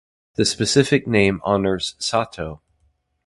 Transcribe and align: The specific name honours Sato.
The 0.33 0.45
specific 0.45 1.05
name 1.07 1.41
honours 1.45 1.93
Sato. 1.99 2.63